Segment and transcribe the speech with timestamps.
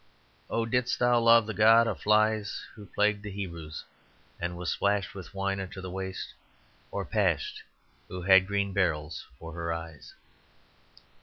[0.49, 3.83] "Or didst thou love the God of Flies who plagued the Hebrews
[4.39, 6.33] and was splashed With wine unto the waist,
[6.89, 7.61] or Pasht
[8.07, 10.15] who had green beryls for her eyes?"